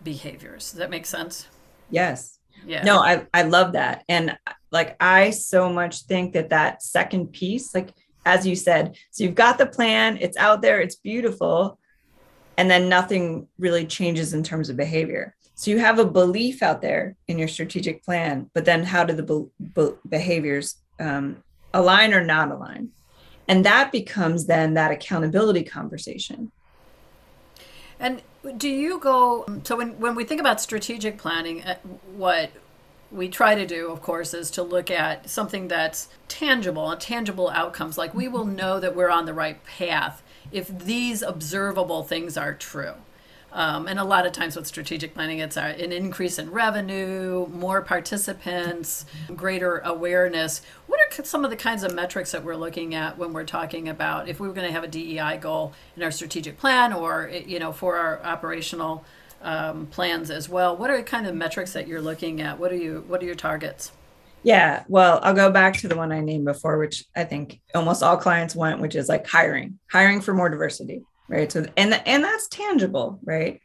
[0.04, 0.72] behaviors.
[0.72, 1.48] Does that make sense?
[1.90, 2.40] Yes.
[2.66, 2.84] Yeah.
[2.84, 4.04] No, I I love that.
[4.10, 4.38] And
[4.72, 7.94] like I so much think that that second piece like
[8.26, 11.80] as you said, so you've got the plan, it's out there, it's beautiful,
[12.58, 15.34] and then nothing really changes in terms of behavior.
[15.56, 19.14] So you have a belief out there in your strategic plan, but then how do
[19.14, 21.42] the be- be- behaviors um,
[21.74, 22.90] align or not align?
[23.48, 26.52] And that becomes then that accountability conversation.
[28.00, 28.22] And
[28.58, 31.76] do you go so when, when we think about strategic planning uh,
[32.16, 32.52] what
[33.12, 37.50] we try to do of course is to look at something that's tangible and tangible
[37.50, 37.98] outcomes.
[37.98, 40.22] Like we will know that we're on the right path
[40.52, 42.94] if these observable things are true
[43.58, 47.82] um, and a lot of times with strategic planning, it's an increase in revenue, more
[47.82, 50.62] participants, greater awareness.
[50.86, 53.90] What are some of the kinds of metrics that we're looking at when we're talking
[53.90, 57.32] about if we were going to have a DEI goal in our strategic plan or
[57.48, 59.04] you know for our operational
[59.42, 60.78] um, plans as well?
[60.78, 62.60] What are the kind of metrics that you're looking at?
[62.60, 63.92] What are you What are your targets?
[64.44, 68.04] Yeah, well, I'll go back to the one I named before, which I think almost
[68.04, 71.52] all clients want, which is like hiring, hiring for more diversity right?
[71.52, 73.62] So and and that's tangible right?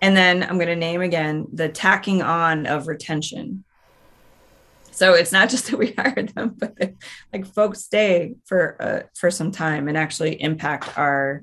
[0.00, 3.64] And then i'm going to name again the tacking on of retention.
[4.90, 6.92] So it's not just that we hired them, but
[7.32, 11.42] like folks stay for uh, for some time and actually impact our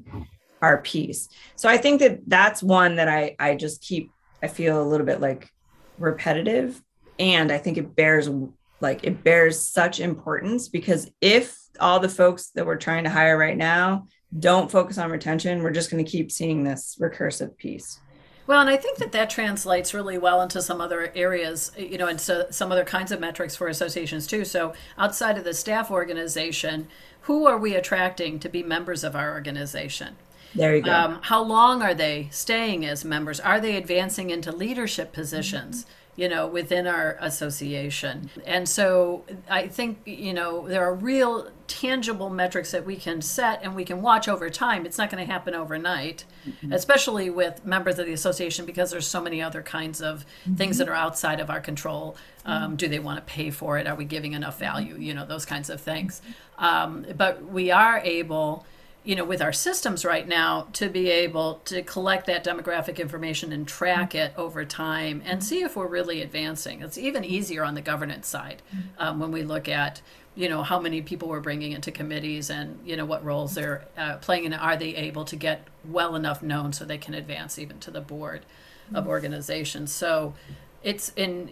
[0.62, 1.30] our piece.
[1.56, 4.12] So I think that that's one that I I just keep
[4.42, 5.50] I feel a little bit like
[5.98, 6.82] repetitive.
[7.18, 8.30] And I think it bears
[8.82, 13.38] like it bears such importance because if all the folks that we're trying to hire
[13.38, 14.08] right now
[14.38, 18.00] don't focus on retention, we're just going to keep seeing this recursive piece.
[18.46, 22.08] Well, and I think that that translates really well into some other areas, you know,
[22.08, 24.44] and so some other kinds of metrics for associations too.
[24.44, 26.88] So outside of the staff organization,
[27.22, 30.16] who are we attracting to be members of our organization?
[30.56, 30.92] There you go.
[30.92, 33.40] Um, how long are they staying as members?
[33.40, 35.84] Are they advancing into leadership positions?
[35.84, 38.30] Mm-hmm you know, within our association.
[38.46, 43.62] And so I think, you know, there are real tangible metrics that we can set
[43.64, 44.86] and we can watch over time.
[44.86, 46.74] It's not going to happen overnight, mm-hmm.
[46.74, 50.56] especially with members of the association because there's so many other kinds of mm-hmm.
[50.56, 52.18] things that are outside of our control.
[52.44, 53.88] Um, do they want to pay for it?
[53.88, 54.98] Are we giving enough value?
[54.98, 56.22] You know, those kinds of things.
[56.60, 56.66] Mm-hmm.
[56.66, 58.66] Um, but we are able
[59.10, 63.52] you know, with our systems right now to be able to collect that demographic information
[63.52, 66.84] and track it over time and see if we're really advancing.
[66.84, 68.62] It's even easier on the governance side
[69.00, 70.04] um, when we look at,
[70.36, 73.84] you know, how many people we're bringing into committees and, you know, what roles they're
[73.98, 77.58] uh, playing and are they able to get well enough known so they can advance
[77.58, 78.46] even to the board
[78.94, 79.92] of organizations.
[79.92, 80.36] So
[80.84, 81.52] it's in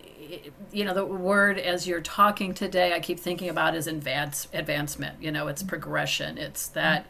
[0.71, 5.21] you know the word as you're talking today i keep thinking about is advance advancement.
[5.21, 6.37] You know it's progression.
[6.37, 7.07] It's that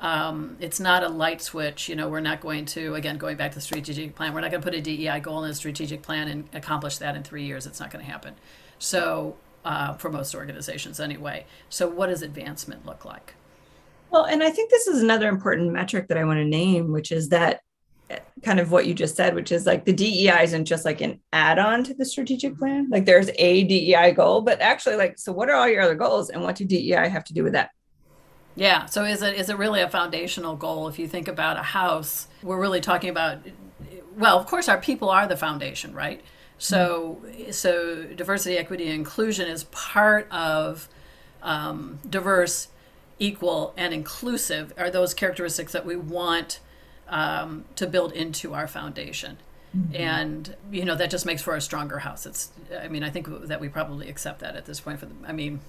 [0.00, 1.88] um, it's not a light switch.
[1.88, 4.50] You know, we're not going to, again, going back to the strategic plan, we're not
[4.50, 7.44] going to put a DEI goal in a strategic plan and accomplish that in three
[7.44, 7.66] years.
[7.66, 8.34] It's not going to happen.
[8.78, 11.46] So, uh, for most organizations anyway.
[11.68, 13.34] So, what does advancement look like?
[14.10, 17.10] Well, and I think this is another important metric that I want to name, which
[17.10, 17.60] is that
[18.10, 21.00] eh, kind of what you just said, which is like the DEI isn't just like
[21.00, 22.88] an add on to the strategic plan.
[22.90, 26.30] Like there's a DEI goal, but actually, like, so what are all your other goals
[26.30, 27.70] and what do DEI have to do with that?
[28.56, 28.86] Yeah.
[28.86, 30.88] So is it is it really a foundational goal?
[30.88, 33.38] If you think about a house, we're really talking about.
[34.16, 36.20] Well, of course, our people are the foundation, right?
[36.58, 40.88] So so diversity, equity, and inclusion is part of
[41.42, 42.68] um, diverse,
[43.18, 44.72] equal, and inclusive.
[44.78, 46.60] Are those characteristics that we want
[47.08, 49.38] um, to build into our foundation?
[49.76, 49.96] Mm-hmm.
[49.96, 53.26] and you know that just makes for a stronger house it's i mean i think
[53.48, 55.62] that we probably accept that at this point for the i mean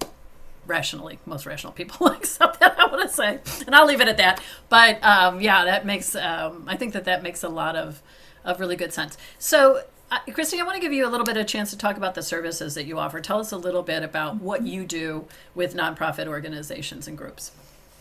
[0.66, 4.16] rationally most rational people accept that i want to say and i'll leave it at
[4.16, 8.02] that but um, yeah that makes um, i think that that makes a lot of
[8.44, 11.36] of really good sense so uh, Christy, I want to give you a little bit
[11.36, 13.20] of a chance to talk about the services that you offer.
[13.20, 17.50] Tell us a little bit about what you do with nonprofit organizations and groups.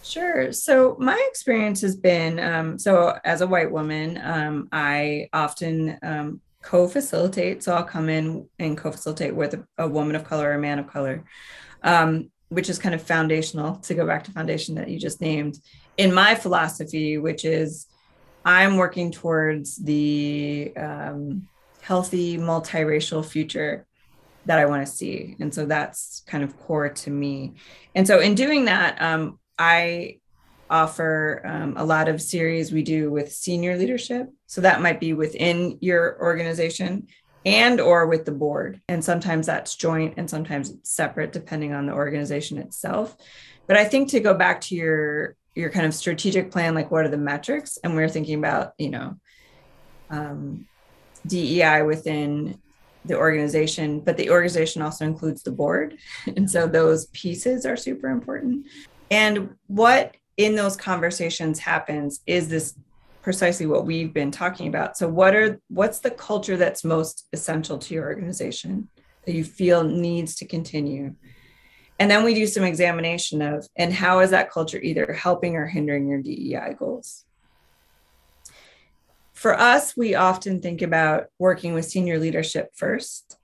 [0.03, 0.51] Sure.
[0.51, 6.41] So my experience has been um, so as a white woman, um, I often um,
[6.61, 7.63] co-facilitate.
[7.63, 10.78] So I'll come in and co-facilitate with a, a woman of color or a man
[10.78, 11.24] of color.
[12.50, 15.60] Which is kind of foundational to go back to foundation that you just named
[15.98, 17.88] in my philosophy which is
[18.43, 21.48] i'm working towards the um,
[21.82, 23.86] healthy multiracial future
[24.46, 25.36] that i want to see.
[25.39, 27.56] And so that's kind of core to me.
[27.96, 30.18] And so in doing that um, i
[30.70, 34.28] offer um, a lot of series we do with senior leadership.
[34.48, 37.08] So that might be within your organization
[37.46, 38.82] and or with the board.
[38.89, 43.16] And sometimes that's joint and sometimes separate depending on the organization itself.
[43.68, 47.06] But i think to go back to your your kind of strategic plan like what
[47.06, 47.78] are the metrics?
[47.84, 49.18] And we're thinking about you know
[50.10, 50.68] um,
[51.26, 52.60] dei within
[53.06, 55.98] the organization but the organization also includes the board.
[56.36, 58.66] And so those pieces are super important.
[59.12, 62.76] And what in those conversations happens is this
[63.26, 64.95] precisely what we've been talking about.
[64.95, 68.88] So what are what's the culture that's most essential to your organization
[69.26, 71.15] that you feel needs to continue?
[71.97, 75.65] And then we do some examination of and how is that culture either helping or
[75.65, 77.26] hindering your DEI goals?
[79.34, 83.38] For us, we often think about working with senior leadership 1st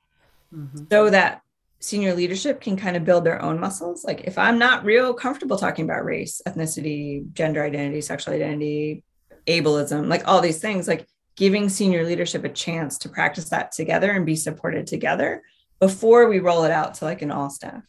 [0.54, 0.84] mm-hmm.
[0.92, 1.42] so that
[1.80, 4.04] senior leadership can kind of build their own muscles.
[4.04, 9.04] Like if I'm not real comfortable talking about race, ethnicity, gender identity, sexual identity,
[9.48, 14.12] ableism, like all these things, like giving senior leadership a chance to practice that together
[14.12, 15.42] and be supported together
[15.80, 17.84] before we roll it out to like an all staff.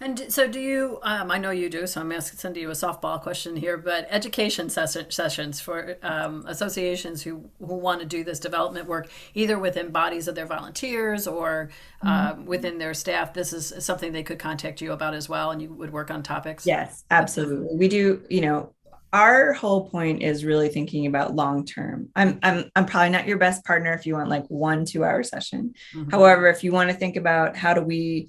[0.00, 1.00] And so, do you?
[1.02, 3.76] Um, I know you do, so I'm asking sending you a softball question here.
[3.76, 9.10] But education ses- sessions for um, associations who who want to do this development work,
[9.34, 11.70] either within bodies of their volunteers or
[12.02, 12.44] um, mm-hmm.
[12.44, 15.72] within their staff, this is something they could contact you about as well, and you
[15.72, 16.64] would work on topics.
[16.64, 17.76] Yes, absolutely.
[17.76, 18.22] We do.
[18.30, 18.74] You know,
[19.12, 22.10] our whole point is really thinking about long term.
[22.14, 25.22] I'm I'm I'm probably not your best partner if you want like one two hour
[25.22, 25.74] session.
[25.94, 26.10] Mm-hmm.
[26.10, 28.28] However, if you want to think about how do we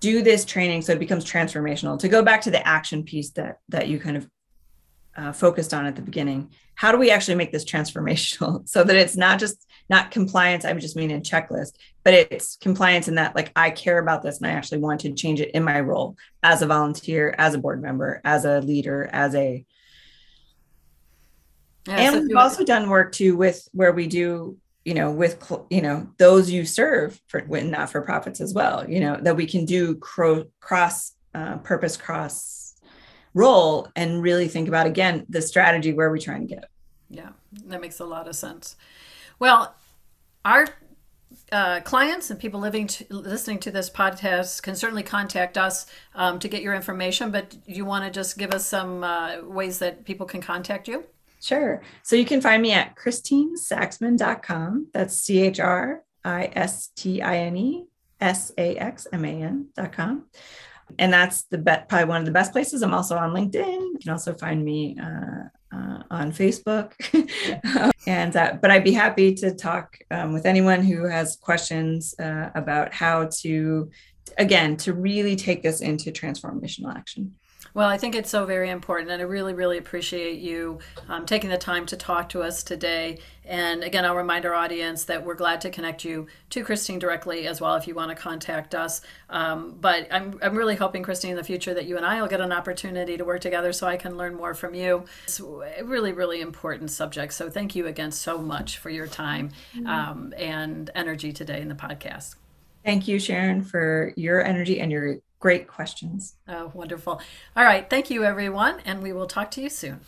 [0.00, 3.58] do this training so it becomes transformational, to go back to the action piece that
[3.68, 4.28] that you kind of
[5.16, 8.96] uh, focused on at the beginning, how do we actually make this transformational so that
[8.96, 10.64] it's not just not compliance?
[10.64, 11.72] I would just mean in checklist,
[12.02, 15.12] but it's compliance in that like I care about this and I actually want to
[15.12, 19.08] change it in my role as a volunteer, as a board member, as a leader,
[19.12, 19.66] as a
[21.86, 25.52] yeah, and so we've also done work too with where we do you know with
[25.70, 29.46] you know those you serve for not for profits as well you know that we
[29.46, 32.74] can do cro- cross uh, purpose cross
[33.32, 36.64] role and really think about again the strategy where we're trying to get.
[37.10, 37.30] Yeah
[37.66, 38.76] that makes a lot of sense.
[39.38, 39.74] Well
[40.44, 40.68] our
[41.50, 46.38] uh, clients and people living to, listening to this podcast can certainly contact us um,
[46.38, 50.04] to get your information but you want to just give us some uh, ways that
[50.04, 51.04] people can contact you
[51.44, 51.82] Sure.
[52.02, 54.86] So you can find me at christinesaxman.com.
[54.94, 57.84] That's C H R I S T I N E
[58.18, 60.24] S A X M A N.com.
[60.98, 62.82] And that's the bet, probably one of the best places.
[62.82, 63.78] I'm also on LinkedIn.
[63.78, 66.92] You can also find me uh, uh, on Facebook.
[68.06, 72.50] and uh, but I'd be happy to talk um, with anyone who has questions uh,
[72.54, 73.90] about how to,
[74.38, 77.34] again, to really take this into transformational action.
[77.74, 81.50] Well, I think it's so very important, and I really, really appreciate you um, taking
[81.50, 83.18] the time to talk to us today.
[83.44, 87.48] And again, I'll remind our audience that we're glad to connect you to Christine directly
[87.48, 89.00] as well if you want to contact us.
[89.28, 92.28] Um, but I'm, I'm really hoping, Christine, in the future that you and I will
[92.28, 95.04] get an opportunity to work together so I can learn more from you.
[95.24, 97.32] It's a really, really important subject.
[97.32, 99.86] So thank you again so much for your time mm-hmm.
[99.88, 102.36] um, and energy today in the podcast.
[102.84, 106.36] Thank you, Sharon, for your energy and your great questions.
[106.48, 107.20] Oh, wonderful.
[107.54, 107.90] All right.
[107.90, 108.80] Thank you, everyone.
[108.86, 110.00] And we will talk to you soon.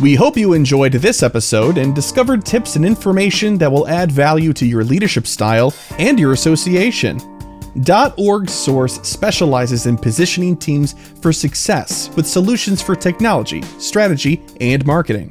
[0.00, 4.54] We hope you enjoyed this episode and discovered tips and information that will add value
[4.54, 7.18] to your leadership style and your association.
[7.80, 15.30] .orgSource specializes in positioning teams for success with solutions for technology, strategy, and marketing